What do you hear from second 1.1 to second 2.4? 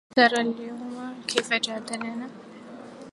كيف جاد لنا